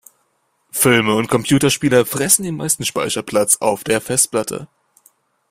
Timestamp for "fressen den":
2.07-2.55